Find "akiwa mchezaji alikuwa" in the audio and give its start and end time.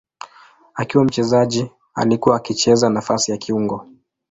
0.73-2.35